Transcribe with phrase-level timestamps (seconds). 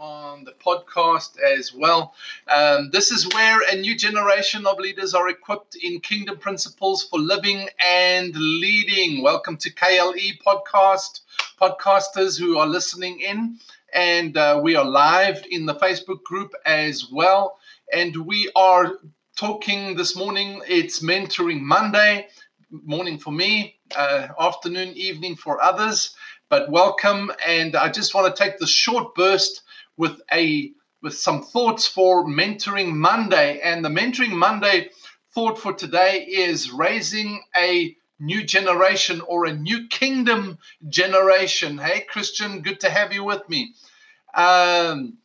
[0.00, 2.14] on the podcast as well.
[2.48, 7.18] Um, this is where a new generation of leaders are equipped in kingdom principles for
[7.18, 9.22] living and leading.
[9.22, 11.20] Welcome to KLE Podcast,
[11.60, 13.58] podcasters who are listening in.
[13.92, 17.58] And uh, we are live in the Facebook group as well.
[17.92, 18.94] And we are
[19.36, 20.62] talking this morning.
[20.66, 22.28] It's Mentoring Monday,
[22.70, 26.14] morning for me, uh, afternoon, evening for others
[26.48, 27.30] but welcome.
[27.46, 29.62] And I just want to take this short burst
[30.00, 30.72] with a
[31.02, 33.60] with some thoughts for Mentoring Monday.
[33.60, 34.90] And the Mentoring Monday
[35.34, 40.58] thought for today is raising a new generation or a new kingdom
[40.88, 41.78] generation.
[41.78, 43.74] Hey, Christian, good to have you with me.
[44.34, 45.18] Um,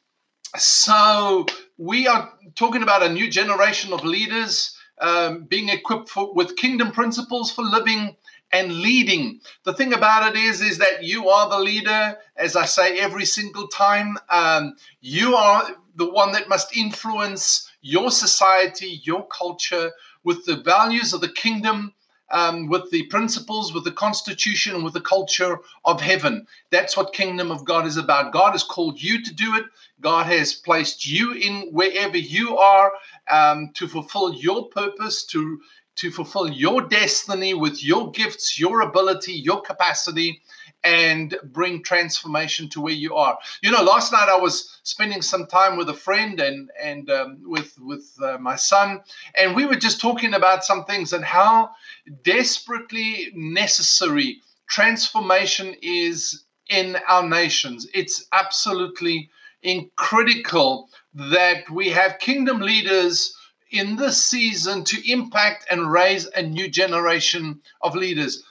[0.58, 1.46] so
[1.78, 6.92] we are talking about a new generation of leaders um, being equipped for, with kingdom
[6.92, 8.16] principles for living
[8.56, 9.42] and leading.
[9.64, 12.18] The thing about it is, is that you are the leader.
[12.38, 15.64] As I say every single time, um, you are
[15.96, 19.92] the one that must influence your society, your culture,
[20.24, 21.94] with the values of the kingdom.
[22.32, 26.48] Um, with the principles, with the constitution, with the culture of heaven.
[26.72, 28.34] That's what kingdom of God is about.
[28.34, 29.66] God has called you to do it.
[30.02, 32.92] God has placed you in wherever you are
[33.30, 35.62] um, to fulfill your purpose, to
[35.96, 40.42] to fulfill your destiny with your gifts, your ability, your capacity,
[40.84, 43.38] and bring transformation to where you are.
[43.64, 47.40] You know, last night I was spending some time with a friend and and um,
[47.44, 49.02] with with uh, my son,
[49.36, 51.72] and we were just talking about some things and how
[52.24, 57.88] desperately necessary transformation is in our nations.
[57.94, 59.30] It's absolutely
[59.96, 63.36] critical that we have kingdom leaders
[63.76, 68.44] in this season to impact and raise a new generation of leaders.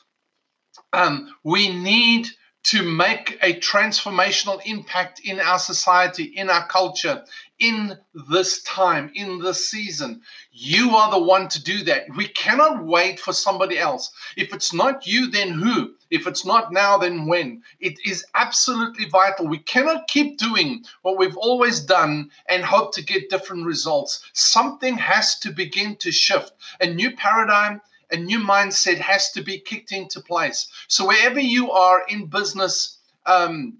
[0.93, 2.29] Um, we need
[2.65, 7.23] to make a transformational impact in our society, in our culture,
[7.59, 7.99] in
[8.31, 10.23] this time, in this season.
[10.51, 12.05] You are the one to do that.
[12.17, 14.11] We cannot wait for somebody else.
[14.37, 15.95] If it's not you, then who?
[16.11, 17.63] If it's not now, then when?
[17.81, 19.47] It is absolutely vital.
[19.47, 24.25] We cannot keep doing what we've always done and hope to get different results.
[24.33, 26.53] Something has to begin to shift.
[26.81, 27.83] A new paradigm
[28.15, 30.69] a new mindset has to be kicked into place.
[30.89, 33.79] So wherever you are in business, um,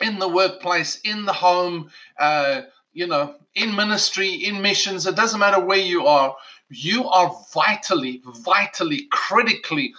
[0.00, 2.62] in the workplace, in the home, uh,
[2.92, 6.34] you know, in ministry, in missions, it doesn't matter where you are,
[6.70, 9.94] you are vitally, vitally, critically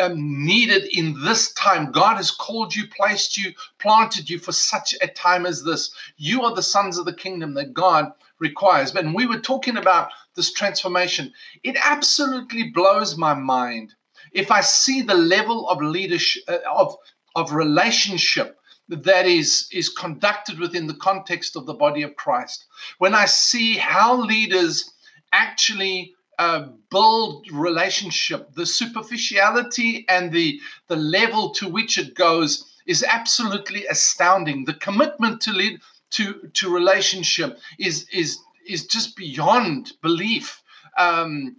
[0.00, 1.92] um, needed in this time.
[1.92, 5.90] God has called you, placed you, planted you for such a time as this.
[6.16, 8.94] You are the sons of the kingdom that God requires.
[8.94, 11.32] And we were talking about this transformation.
[11.62, 13.94] It absolutely blows my mind
[14.32, 16.96] if I see the level of leadership, uh, of,
[17.34, 22.66] of relationship that is, is conducted within the context of the body of Christ.
[22.98, 24.92] When I see how leaders
[25.32, 33.04] actually uh, build relationship, the superficiality and the, the level to which it goes is
[33.04, 34.64] absolutely astounding.
[34.64, 35.80] The commitment to lead
[36.10, 40.62] to, to relationship is, is, is just beyond belief.
[40.96, 41.56] Um,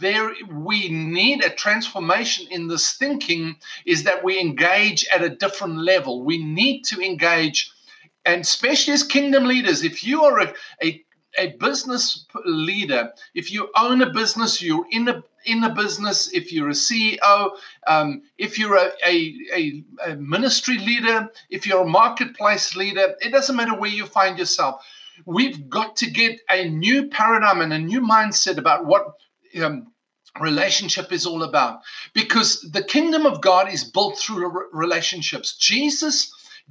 [0.00, 5.78] there we need a transformation in this thinking is that we engage at a different
[5.78, 7.70] level we need to engage
[8.24, 11.04] and especially as kingdom leaders if you are a, a,
[11.38, 13.12] a business leader.
[13.34, 16.32] If you own a business you're in a in a business.
[16.32, 17.50] If you're a ceo
[17.86, 23.56] um, if you're a, a, a ministry leader if you're a marketplace leader it doesn't
[23.56, 24.82] matter where you find yourself.
[25.24, 29.06] We've got to get a new paradigm and a new mindset about what
[29.62, 29.86] um,
[30.40, 31.80] relationship is all about.
[32.12, 35.56] Because the kingdom of God is built through relationships.
[35.56, 36.30] Jesus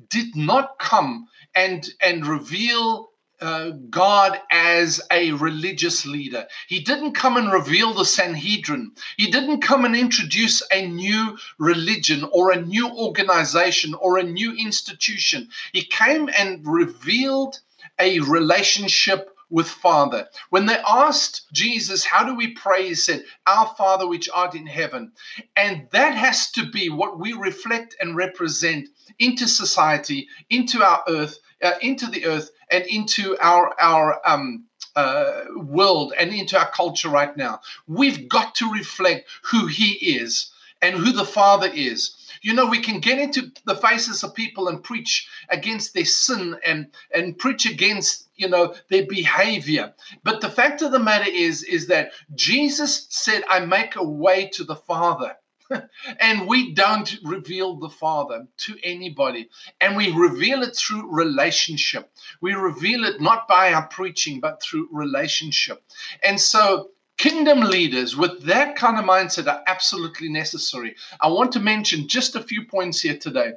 [0.10, 3.10] did not come and and reveal
[3.42, 6.48] uh, God as a religious leader.
[6.68, 8.92] He didn't come and reveal the Sanhedrin.
[9.18, 14.54] He didn't come and introduce a new religion or a new organization or a new
[14.56, 15.50] institution.
[15.74, 17.60] He came and revealed
[18.00, 20.28] a relationship with Father.
[20.50, 22.88] When they asked Jesus, How do we pray?
[22.88, 25.12] He said, Our Father which art in heaven.
[25.56, 28.90] And that has to be what we reflect and represent
[29.20, 34.66] into society, into our earth, uh, into the earth, and into our, our um,
[34.96, 37.60] uh, world and into our culture right now.
[37.88, 40.52] We've got to reflect who He is
[40.82, 42.16] and who the Father is.
[42.42, 46.58] You know, we can get into the faces of people and preach against their sin
[46.66, 49.94] and and preach against you know their behavior.
[50.24, 54.48] But the fact of the matter is is that Jesus said, "I make a way
[54.50, 55.36] to the Father."
[56.20, 59.50] And we don't reveal the Father to anybody.
[59.82, 62.12] And we reveal it through relationship.
[62.42, 65.84] We reveal it not by our preaching, but through relationship.
[66.24, 70.96] And so, kingdom leaders with that kind of mindset are absolutely necessary.
[71.22, 73.54] I want to mention just a few points here today.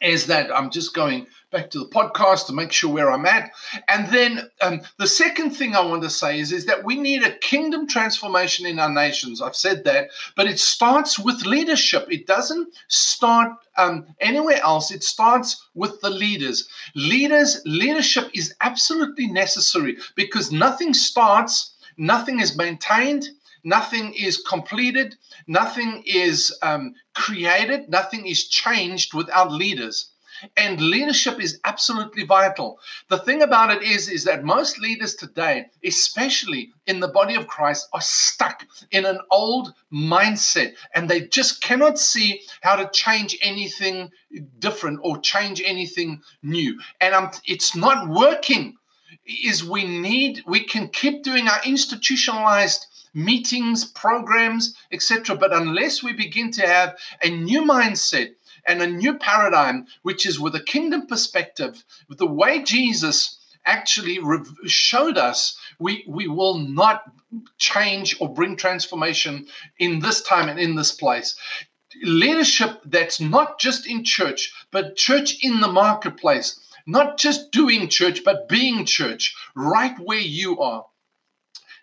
[0.00, 3.50] Is that I'm just going back to the podcast to make sure where I'm at.
[3.88, 7.22] And then um, the second thing I want to say is, is that we need
[7.22, 9.40] a kingdom transformation in our nations.
[9.40, 12.06] I've said that, but it starts with leadership.
[12.10, 14.90] It doesn't start um, anywhere else.
[14.90, 16.68] It starts with the leaders.
[16.94, 23.28] Leaders, leadership is absolutely necessary because nothing starts, nothing is maintained,
[23.64, 25.16] nothing is completed,
[25.46, 30.10] nothing is um, created, nothing is changed without leaders.
[30.56, 32.78] And leadership is absolutely vital.
[33.08, 37.48] The thing about it is, is that most leaders today, especially in the body of
[37.48, 43.36] Christ, are stuck in an old mindset and they just cannot see how to change
[43.42, 44.10] anything
[44.60, 46.78] different or change anything new.
[47.00, 47.14] And
[47.46, 48.76] it's not working.
[49.44, 52.86] Is we need, we can keep doing our institutionalized
[53.18, 55.36] meetings, programs, etc.
[55.36, 58.34] But unless we begin to have a new mindset,
[58.68, 64.18] and a new paradigm, which is with a kingdom perspective, with the way Jesus actually
[64.66, 67.02] showed us, we, we will not
[67.56, 69.46] change or bring transformation
[69.78, 71.36] in this time and in this place.
[72.02, 78.22] Leadership that's not just in church, but church in the marketplace, not just doing church,
[78.22, 80.84] but being church right where you are.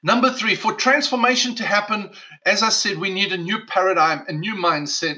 [0.05, 2.11] Number three, for transformation to happen,
[2.45, 5.15] as I said, we need a new paradigm, a new mindset.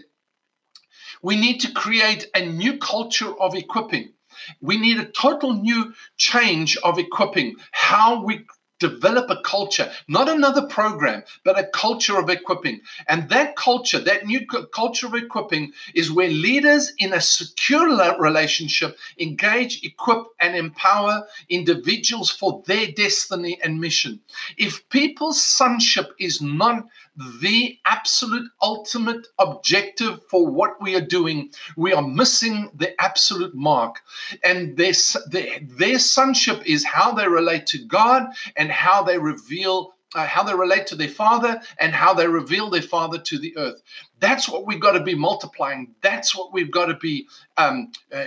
[1.21, 4.13] We need to create a new culture of equipping.
[4.61, 8.45] We need a total new change of equipping, how we
[8.79, 12.81] develop a culture, not another program, but a culture of equipping.
[13.07, 17.87] And that culture, that new culture of equipping, is where leaders in a secure
[18.19, 24.19] relationship engage, equip, and empower individuals for their destiny and mission.
[24.57, 26.85] If people's sonship is not
[27.41, 34.01] the absolute ultimate objective for what we are doing, we are missing the absolute mark.
[34.43, 34.93] And their,
[35.29, 40.41] their, their sonship is how they relate to God and how they reveal uh, how
[40.41, 43.81] they relate to their father and how they reveal their father to the earth.
[44.19, 45.93] That's what we've got to be multiplying.
[46.01, 47.27] That's what we've got to be
[47.57, 48.23] um, uh,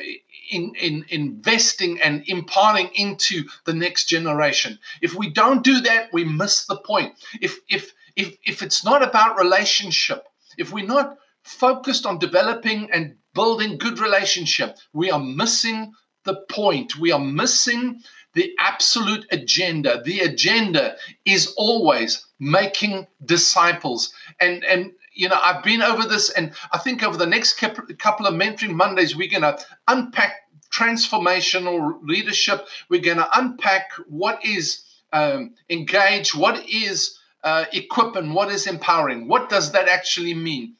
[0.50, 4.78] in, in investing and imparting into the next generation.
[5.00, 7.14] If we don't do that, we miss the point.
[7.40, 10.26] If if if, if it's not about relationship,
[10.58, 15.92] if we're not focused on developing and building good relationship, we are missing
[16.24, 16.98] the point.
[16.98, 18.00] We are missing
[18.34, 20.02] the absolute agenda.
[20.04, 24.12] The agenda is always making disciples.
[24.40, 28.26] And and you know, I've been over this, and I think over the next couple
[28.26, 29.58] of mentoring Mondays, we're going to
[29.88, 30.34] unpack
[30.72, 32.66] transformational leadership.
[32.88, 34.82] We're going to unpack what is
[35.12, 39.28] um, engage, what is uh, equip and what is empowering.
[39.28, 40.74] What does that actually mean?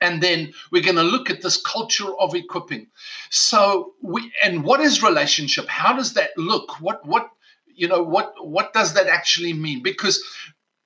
[0.00, 2.86] And then we're going to look at this culture of equipping.
[3.30, 5.66] So we and what is relationship?
[5.66, 6.80] How does that look?
[6.80, 7.30] What what
[7.66, 9.82] you know what what does that actually mean?
[9.82, 10.22] Because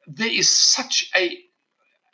[0.07, 1.39] there is such a,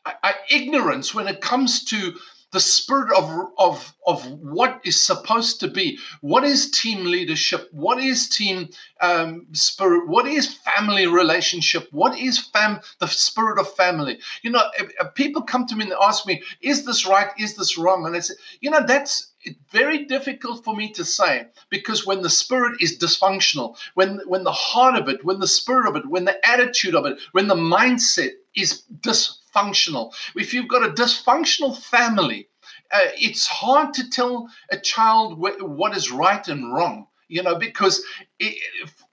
[0.07, 2.15] a, a ignorance when it comes to
[2.53, 5.99] the spirit of, of, of what is supposed to be.
[6.23, 7.69] What is team leadership?
[7.73, 8.71] What is team
[9.03, 10.09] um, spirit?
[10.09, 11.89] What is family relationship?
[11.91, 14.19] What is fam the spirit of family?
[14.43, 17.29] You know, if, if people come to me and ask me, "Is this right?
[17.39, 19.33] Is this wrong?" And I say, you know, that's
[19.71, 24.53] very difficult for me to say because when the spirit is dysfunctional, when when the
[24.53, 27.55] heart of it, when the spirit of it, when the attitude of it, when the
[27.55, 30.13] mindset is dysfunctional dysfunctional.
[30.37, 32.49] If you've got a dysfunctional family,
[32.93, 37.07] uh, it's hard to tell a child wh- what is right and wrong.
[37.29, 38.03] You know, because
[38.39, 38.59] it,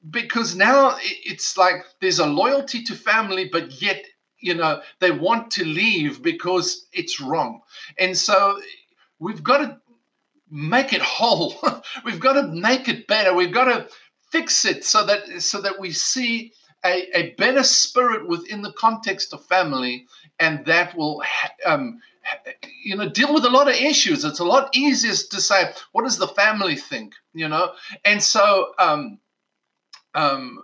[0.10, 4.06] because now it's like there's a loyalty to family, but yet
[4.39, 7.60] you know they want to leave because it's wrong,
[8.00, 8.62] and so
[9.20, 9.77] we've got to
[10.50, 11.56] make it whole.
[12.06, 13.34] we've got to make it better.
[13.34, 13.88] We've got to
[14.32, 16.54] fix it so that so that we see
[16.86, 20.08] a, a better spirit within the context of family
[20.39, 21.24] and that will
[21.65, 22.00] um,
[22.84, 24.24] you know deal with a lot of issues.
[24.24, 27.13] It's a lot easier to say what does the family think?
[27.34, 27.74] You know?
[28.04, 29.20] And so um,
[30.13, 30.60] um,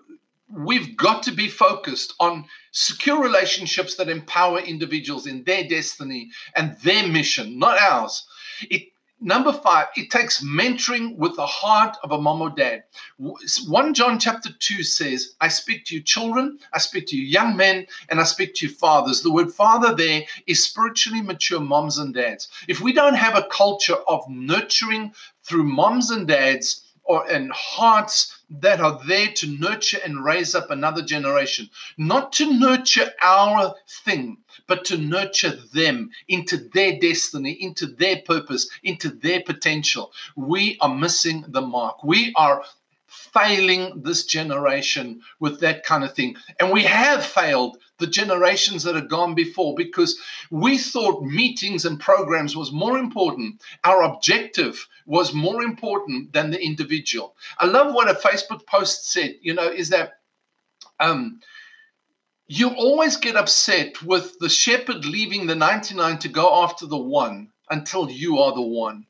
[0.49, 6.77] we've got to be focused on secure relationships that empower individuals in their destiny and
[6.83, 8.25] their mission not ours.
[8.69, 8.90] It
[9.23, 12.85] Number five, it takes mentoring with the heart of a mom or dad.
[13.17, 17.55] 1 John chapter 2 says, I speak to you children, I speak to you young
[17.55, 19.21] men, and I speak to you fathers.
[19.21, 22.47] The word father there is spiritually mature moms and dads.
[22.67, 25.13] If we don't have a culture of nurturing
[25.43, 30.71] through moms and dads, or and hearts that are there to nurture and raise up
[30.71, 33.75] another generation, not to nurture our
[34.05, 40.13] thing, but to nurture them into their destiny, into their purpose, into their potential.
[40.37, 42.01] We are missing the mark.
[42.01, 42.63] We are
[43.11, 46.35] failing this generation with that kind of thing.
[46.59, 50.17] And we have failed the generations that have gone before because
[50.49, 53.61] we thought meetings and programs was more important.
[53.83, 57.35] Our objective was more important than the individual.
[57.59, 60.13] I love what a Facebook post said, you know, is that
[61.01, 61.41] um,
[62.47, 67.49] you always get upset with the shepherd leaving the 99 to go after the one
[67.69, 69.05] until you are the one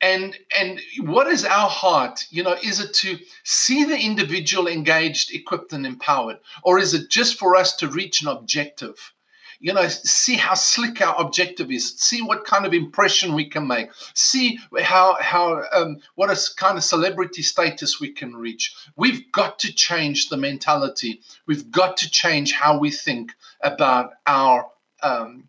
[0.00, 5.34] and and what is our heart you know is it to see the individual engaged
[5.34, 6.38] equipped and empowered?
[6.62, 9.12] Or is it just for us to reach an objective?
[9.60, 11.98] You know see how slick our objective is.
[11.98, 13.90] See what kind of impression we can make.
[14.14, 18.74] See how how um, what a kind of celebrity status we can reach.
[18.94, 21.22] We've got to change the mentality.
[21.46, 24.68] We've got to change how we think about our
[25.02, 25.48] um,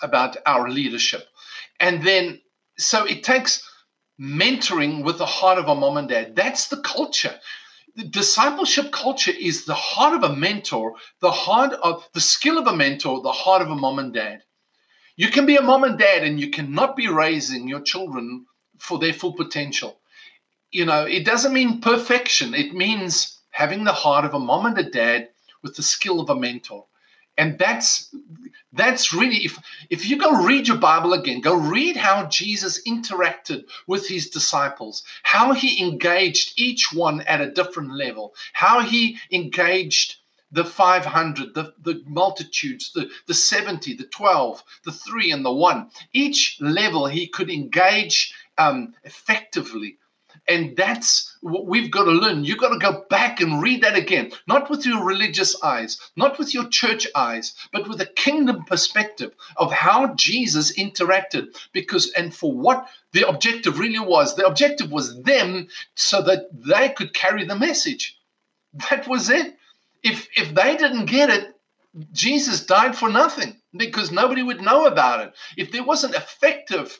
[0.00, 1.26] about our leadership.
[1.78, 2.40] And then
[2.78, 3.68] so it takes
[4.20, 6.36] mentoring with the heart of a mom and dad.
[6.36, 7.34] That's the culture.
[7.96, 12.66] The discipleship culture is the heart of a mentor, the heart of the skill of
[12.66, 14.42] a mentor, the heart of a mom and dad.
[15.16, 18.46] You can be a mom and dad and you cannot be raising your children
[18.78, 20.00] for their full potential.
[20.70, 24.78] You know, it doesn't mean perfection, it means having the heart of a mom and
[24.78, 25.28] a dad
[25.62, 26.86] with the skill of a mentor
[27.36, 28.14] and that's
[28.72, 29.58] that's really if
[29.90, 35.02] if you go read your bible again go read how jesus interacted with his disciples
[35.22, 40.16] how he engaged each one at a different level how he engaged
[40.50, 45.90] the 500 the, the multitudes the, the 70 the 12 the 3 and the 1
[46.12, 49.98] each level he could engage um, effectively
[50.48, 52.44] and that's what we've got to learn.
[52.44, 56.38] You've got to go back and read that again, not with your religious eyes, not
[56.38, 61.56] with your church eyes, but with a kingdom perspective of how Jesus interacted.
[61.72, 66.88] Because, and for what the objective really was, the objective was them so that they
[66.88, 68.18] could carry the message.
[68.90, 69.56] That was it.
[70.02, 71.54] If, if they didn't get it,
[72.12, 75.34] Jesus died for nothing because nobody would know about it.
[75.56, 76.98] If there wasn't effective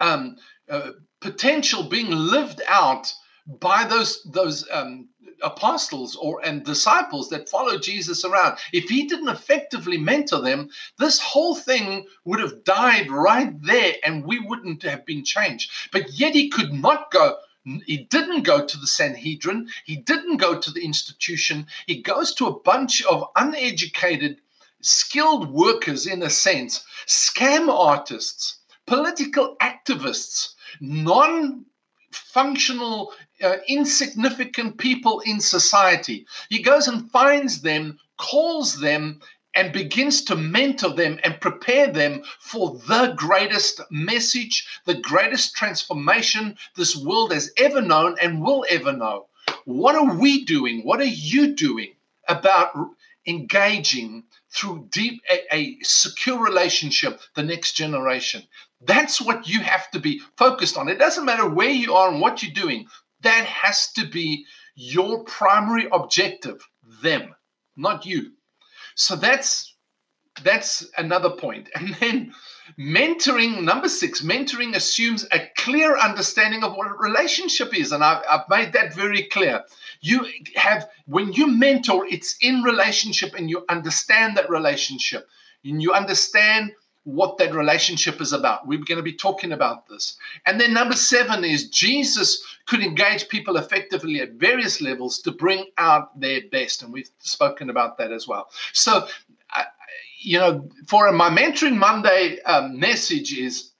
[0.00, 0.36] um,
[0.68, 0.90] uh,
[1.22, 3.14] potential being lived out
[3.46, 5.08] by those those um,
[5.42, 8.58] apostles or and disciples that followed Jesus around.
[8.72, 14.24] If he didn't effectively mentor them, this whole thing would have died right there, and
[14.24, 15.70] we wouldn't have been changed.
[15.92, 17.36] But yet he could not go.
[17.86, 19.68] He didn't go to the Sanhedrin.
[19.84, 21.66] He didn't go to the institution.
[21.86, 24.40] He goes to a bunch of uneducated,
[24.80, 31.64] skilled workers, in a sense, scam artists, political activists non
[32.12, 33.12] functional,
[33.42, 36.26] uh, insignificant people in society.
[36.48, 39.20] He goes and finds them, calls them,
[39.54, 46.56] and begins to mentor them and prepare them for the greatest message, the greatest transformation
[46.76, 49.26] this world has ever known and will ever know.
[49.64, 50.82] What are we doing?
[50.82, 51.94] What are you doing
[52.28, 52.72] about
[53.26, 58.42] engaging through deep a, a secure relationship the next generation?
[58.84, 60.88] That's what you have to be focused on.
[60.88, 62.86] It doesn't matter where you are and what you're doing.
[63.22, 66.66] That has to be your primary objective,
[67.02, 67.34] them,
[67.76, 68.32] not you.
[68.94, 69.72] So that's
[70.42, 71.68] that's another point.
[71.74, 72.32] And then
[72.78, 77.92] mentoring, number six, mentoring assumes a clear understanding of what a relationship is.
[77.92, 79.62] And I've, I've made that very clear.
[80.00, 85.28] You have, when you mentor, it's in relationship and you understand that relationship.
[85.64, 86.72] And you understand
[87.04, 88.66] what that relationship is about.
[88.66, 90.16] We're going to be talking about this.
[90.46, 95.66] And then number seven is Jesus could engage people effectively at various levels to bring
[95.78, 96.82] out their best.
[96.82, 98.50] And we've spoken about that as well.
[98.72, 99.06] So,
[100.20, 103.70] you know, for my Mentoring Monday um, message is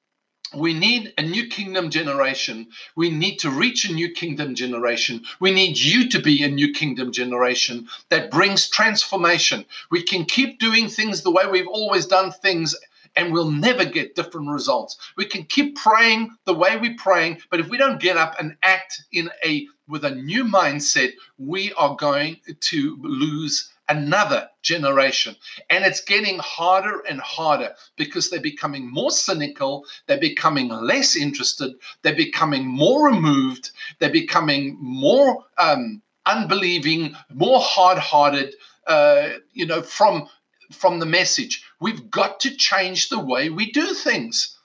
[0.55, 2.67] we need a new kingdom generation.
[2.97, 5.23] We need to reach a new kingdom generation.
[5.41, 9.65] We need you to be a new kingdom generation that brings transformation.
[9.91, 12.75] We can keep doing things the way we've always done things
[13.17, 14.97] and we'll never get different results.
[15.17, 18.57] We can keep praying the way we're praying, but if we don't get up and
[18.63, 25.37] act in a with a new mindset, we are going to lose another generation.
[25.69, 31.75] And it's getting harder and harder because they're becoming more cynical, they're becoming less interested,
[32.03, 38.55] they're becoming more removed, they're becoming more um, unbelieving, more hard hearted,
[38.87, 40.29] uh, you know, from,
[40.73, 41.65] from the message.
[41.81, 44.59] We've got to change the way we do things.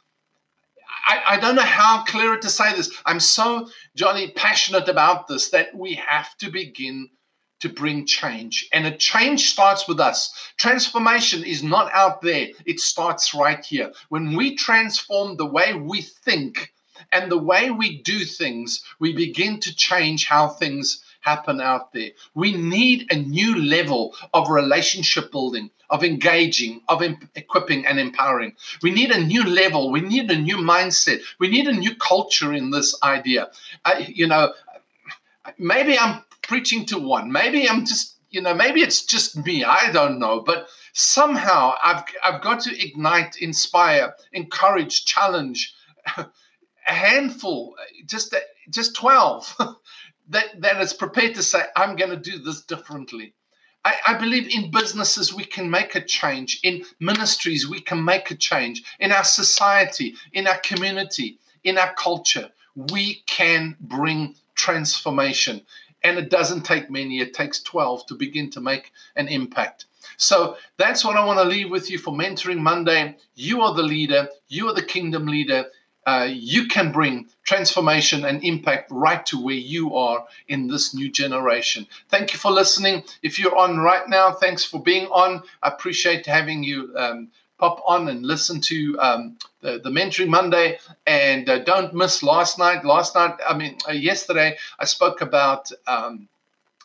[1.08, 2.92] I, I don't know how clearer to say this.
[3.06, 7.10] I'm so jolly passionate about this that we have to begin
[7.60, 8.68] to bring change.
[8.72, 10.32] And a change starts with us.
[10.58, 13.92] Transformation is not out there, it starts right here.
[14.10, 16.74] When we transform the way we think
[17.12, 22.12] and the way we do things, we begin to change how things happen out there.
[22.34, 27.01] We need a new level of relationship building, of engaging, of
[27.36, 28.53] equipping and empowering.
[28.81, 29.91] We need a new level.
[29.91, 31.19] We need a new mindset.
[31.39, 33.50] We need a new culture in this idea.
[33.84, 34.53] I, you know,
[35.57, 37.31] maybe I'm preaching to one.
[37.31, 39.63] Maybe I'm just, you know, maybe it's just me.
[39.63, 40.39] I don't know.
[40.39, 45.74] But somehow I've, I've got to ignite, inspire, encourage, challenge
[46.17, 48.34] a handful, just,
[48.69, 49.57] just 12
[50.29, 53.34] that, that is prepared to say, I'm going to do this differently.
[53.86, 58.31] I, I, believe in businesses we can make a change, in ministries we can make
[58.31, 62.50] a change, in our society, in our community, in our culture.
[62.75, 65.62] We can bring transformation.
[66.03, 69.86] And it doesn't take many, it takes 12 to begin to make an impact.
[70.17, 73.15] So that's what I want to leave with you for Mentoring Monday.
[73.36, 75.65] You are the leader, you are the kingdom leader.
[76.08, 81.12] Uh, you can bring transformation and impact right to where you are in this new
[81.12, 81.86] generation.
[82.08, 83.04] Thank you for listening.
[83.22, 85.44] If you're on right now, thanks for being on.
[85.62, 90.80] I appreciate having you um, pop on and listen to um, the, the Mentoring Monday.
[91.06, 92.86] And uh, don't miss last night.
[92.86, 96.30] Last night, I mean, uh, yesterday, I spoke about um,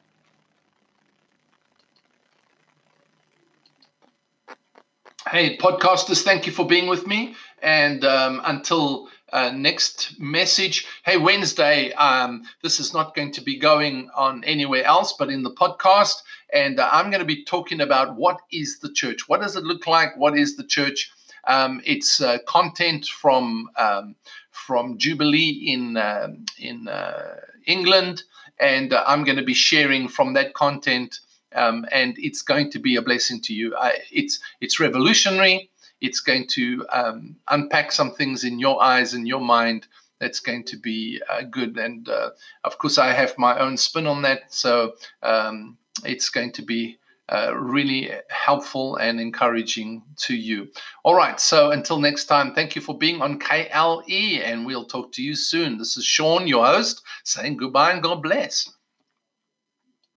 [5.28, 7.34] Hey, podcasters, thank you for being with me.
[7.60, 13.58] And um, until uh, next message, hey, Wednesday, um, this is not going to be
[13.58, 16.22] going on anywhere else but in the podcast.
[16.52, 19.28] And uh, I'm going to be talking about what is the church?
[19.28, 20.16] What does it look like?
[20.16, 21.10] What is the church?
[21.48, 24.14] Um, it's uh, content from um,
[24.52, 28.22] from Jubilee in uh, in uh, England,
[28.60, 31.18] and uh, I'm going to be sharing from that content
[31.56, 33.74] um, and it's going to be a blessing to you.
[33.76, 35.70] I, it's it's revolutionary.
[36.00, 39.86] It's going to um, unpack some things in your eyes and your mind.
[40.20, 42.30] That's going to be uh, good, and uh,
[42.64, 44.52] of course, I have my own spin on that.
[44.52, 50.68] So um, it's going to be uh, really helpful and encouraging to you.
[51.02, 51.40] All right.
[51.40, 55.34] So until next time, thank you for being on KLE, and we'll talk to you
[55.34, 55.76] soon.
[55.76, 58.70] This is Sean, your host, saying goodbye and God bless.